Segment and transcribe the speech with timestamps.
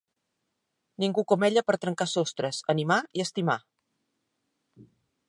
[1.03, 3.59] Ningú com ella per trencar sostres, animar i estimar.